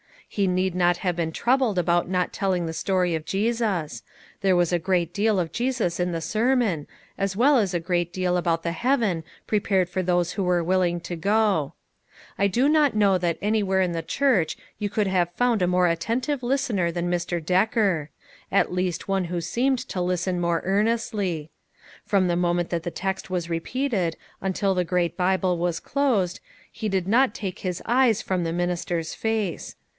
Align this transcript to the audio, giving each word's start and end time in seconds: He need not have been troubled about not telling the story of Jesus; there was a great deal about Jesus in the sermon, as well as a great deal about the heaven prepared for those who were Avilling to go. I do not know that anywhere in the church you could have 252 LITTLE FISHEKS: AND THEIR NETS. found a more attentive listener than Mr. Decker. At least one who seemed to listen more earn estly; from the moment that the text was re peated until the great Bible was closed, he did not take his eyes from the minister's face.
He 0.27 0.47
need 0.47 0.73
not 0.73 0.97
have 0.99 1.15
been 1.17 1.33
troubled 1.33 1.77
about 1.77 2.09
not 2.09 2.31
telling 2.33 2.65
the 2.65 2.73
story 2.73 3.13
of 3.13 3.25
Jesus; 3.25 4.01
there 4.39 4.55
was 4.55 4.71
a 4.73 4.79
great 4.79 5.13
deal 5.13 5.39
about 5.39 5.51
Jesus 5.51 5.99
in 5.99 6.11
the 6.13 6.21
sermon, 6.21 6.87
as 7.17 7.35
well 7.35 7.57
as 7.57 7.73
a 7.73 7.81
great 7.81 8.13
deal 8.13 8.37
about 8.37 8.63
the 8.63 8.71
heaven 8.71 9.25
prepared 9.45 9.89
for 9.89 10.01
those 10.01 10.31
who 10.31 10.43
were 10.43 10.59
Avilling 10.63 11.01
to 11.03 11.17
go. 11.17 11.73
I 12.39 12.47
do 12.47 12.67
not 12.69 12.95
know 12.95 13.17
that 13.17 13.37
anywhere 13.41 13.81
in 13.81 13.91
the 13.91 14.01
church 14.01 14.57
you 14.79 14.89
could 14.89 15.05
have 15.05 15.35
252 15.35 15.65
LITTLE 15.65 15.67
FISHEKS: 15.67 15.69
AND 15.69 15.69
THEIR 15.69 15.89
NETS. 15.91 16.25
found 16.41 16.41
a 16.41 16.47
more 16.47 16.47
attentive 16.47 16.49
listener 16.49 16.91
than 17.39 17.41
Mr. 17.41 17.45
Decker. 17.45 18.09
At 18.51 18.73
least 18.73 19.07
one 19.09 19.25
who 19.25 19.41
seemed 19.41 19.79
to 19.89 20.01
listen 20.01 20.39
more 20.39 20.61
earn 20.63 20.87
estly; 20.87 21.49
from 22.05 22.27
the 22.27 22.37
moment 22.37 22.69
that 22.69 22.83
the 22.83 22.89
text 22.89 23.29
was 23.29 23.49
re 23.51 23.59
peated 23.59 24.15
until 24.39 24.73
the 24.73 24.85
great 24.85 25.15
Bible 25.17 25.59
was 25.59 25.81
closed, 25.81 26.39
he 26.71 26.89
did 26.89 27.07
not 27.07 27.35
take 27.35 27.59
his 27.59 27.83
eyes 27.85 28.21
from 28.23 28.43
the 28.45 28.53
minister's 28.53 29.13
face. 29.13 29.75